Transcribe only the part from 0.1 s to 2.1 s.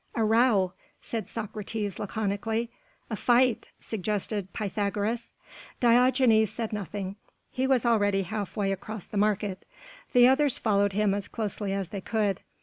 "A row," said Socrates